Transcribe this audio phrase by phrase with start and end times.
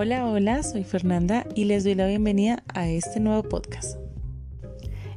[0.00, 3.98] Hola, hola, soy Fernanda y les doy la bienvenida a este nuevo podcast.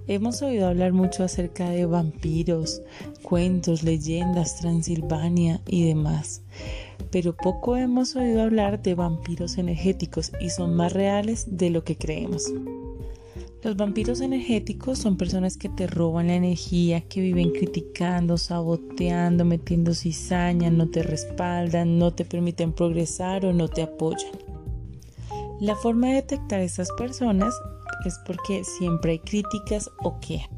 [0.07, 2.81] Hemos oído hablar mucho acerca de vampiros,
[3.21, 6.41] cuentos, leyendas, Transilvania y demás,
[7.11, 11.95] pero poco hemos oído hablar de vampiros energéticos y son más reales de lo que
[11.95, 12.51] creemos.
[13.61, 19.93] Los vampiros energéticos son personas que te roban la energía, que viven criticando, saboteando, metiendo
[19.93, 24.50] cizaña, no te respaldan, no te permiten progresar o no te apoyan.
[25.61, 27.53] La forma de detectar a estas personas
[28.03, 30.49] es porque siempre hay críticas o quejas.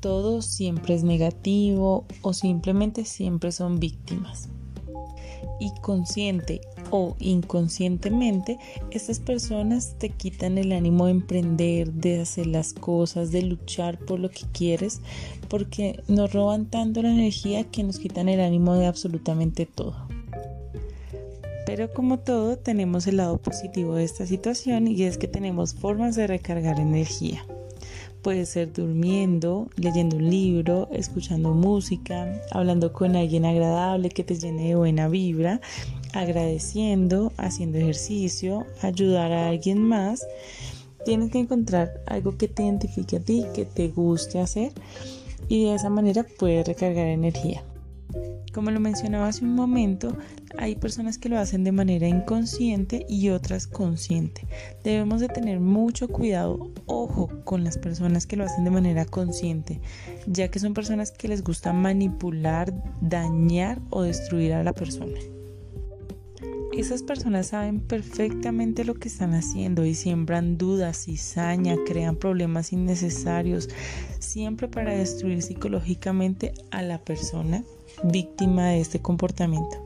[0.00, 4.50] Todo siempre es negativo o simplemente siempre son víctimas.
[5.58, 8.58] Y consciente o inconscientemente,
[8.90, 14.20] estas personas te quitan el ánimo de emprender, de hacer las cosas, de luchar por
[14.20, 15.00] lo que quieres,
[15.48, 19.96] porque nos roban tanto la energía que nos quitan el ánimo de absolutamente todo.
[21.76, 26.14] Pero como todo, tenemos el lado positivo de esta situación y es que tenemos formas
[26.14, 27.44] de recargar energía.
[28.22, 34.68] Puede ser durmiendo, leyendo un libro, escuchando música, hablando con alguien agradable que te llene
[34.68, 35.60] de buena vibra,
[36.12, 40.24] agradeciendo, haciendo ejercicio, ayudar a alguien más.
[41.04, 44.70] Tienes que encontrar algo que te identifique a ti, que te guste hacer
[45.48, 47.64] y de esa manera puedes recargar energía.
[48.52, 50.16] Como lo mencionaba hace un momento,
[50.58, 54.46] hay personas que lo hacen de manera inconsciente y otras consciente.
[54.84, 59.80] Debemos de tener mucho cuidado, ojo, con las personas que lo hacen de manera consciente,
[60.28, 65.18] ya que son personas que les gusta manipular, dañar o destruir a la persona.
[66.76, 73.68] Esas personas saben perfectamente lo que están haciendo y siembran dudas, cizaña, crean problemas innecesarios,
[74.18, 77.62] siempre para destruir psicológicamente a la persona
[78.02, 79.76] víctima de este comportamiento.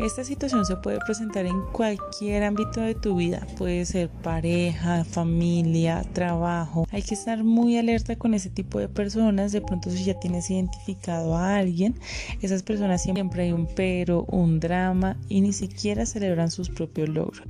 [0.00, 6.06] Esta situación se puede presentar en cualquier ámbito de tu vida, puede ser pareja, familia,
[6.14, 6.86] trabajo.
[6.90, 9.52] Hay que estar muy alerta con ese tipo de personas.
[9.52, 11.96] De pronto si ya tienes identificado a alguien,
[12.40, 17.42] esas personas siempre hay un pero, un drama y ni siquiera celebran sus propios logros.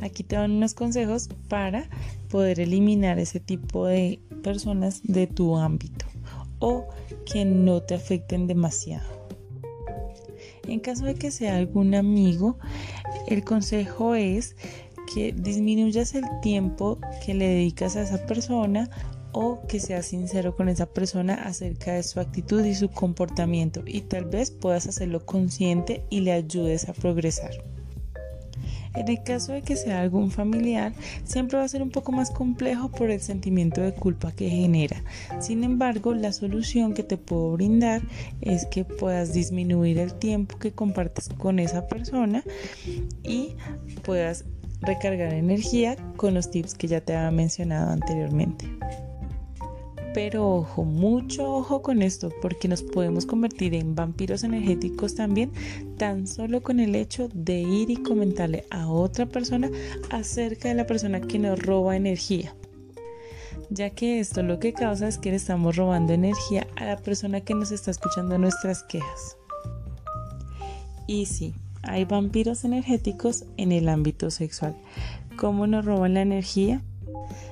[0.00, 1.90] Aquí te dan unos consejos para
[2.30, 6.06] poder eliminar ese tipo de personas de tu ámbito
[6.60, 6.88] o
[7.30, 9.17] que no te afecten demasiado.
[10.68, 12.58] En caso de que sea algún amigo,
[13.26, 14.56] el consejo es
[15.12, 18.90] que disminuyas el tiempo que le dedicas a esa persona
[19.32, 24.02] o que seas sincero con esa persona acerca de su actitud y su comportamiento y
[24.02, 27.50] tal vez puedas hacerlo consciente y le ayudes a progresar.
[28.94, 30.92] En el caso de que sea algún familiar,
[31.24, 35.02] siempre va a ser un poco más complejo por el sentimiento de culpa que genera.
[35.40, 38.02] Sin embargo, la solución que te puedo brindar
[38.40, 42.42] es que puedas disminuir el tiempo que compartes con esa persona
[43.22, 43.54] y
[44.02, 44.44] puedas
[44.80, 48.66] recargar energía con los tips que ya te había mencionado anteriormente.
[50.14, 55.52] Pero ojo, mucho ojo con esto, porque nos podemos convertir en vampiros energéticos también,
[55.96, 59.70] tan solo con el hecho de ir y comentarle a otra persona
[60.10, 62.54] acerca de la persona que nos roba energía.
[63.70, 67.42] Ya que esto lo que causa es que le estamos robando energía a la persona
[67.42, 69.36] que nos está escuchando nuestras quejas.
[71.06, 74.74] Y sí, hay vampiros energéticos en el ámbito sexual.
[75.36, 76.82] ¿Cómo nos roban la energía?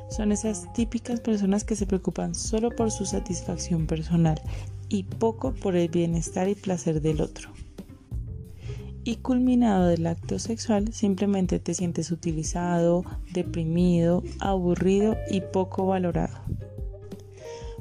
[0.09, 4.41] Son esas típicas personas que se preocupan solo por su satisfacción personal
[4.89, 7.51] y poco por el bienestar y placer del otro.
[9.05, 16.37] Y culminado del acto sexual, simplemente te sientes utilizado, deprimido, aburrido y poco valorado.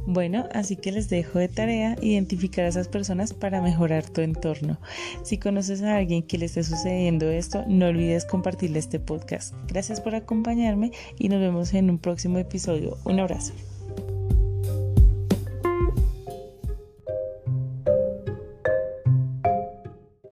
[0.08, 4.78] Bueno, así que les dejo de tarea identificar a esas personas para mejorar tu entorno.
[5.24, 9.56] Si conoces a alguien que le esté sucediendo esto, no olvides compartirle este podcast.
[9.68, 12.98] Gracias por acompañarme y nos vemos en un próximo episodio.
[13.04, 13.54] Un abrazo.